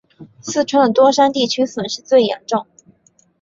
[0.41, 2.65] 四川的多山地区损失最严重。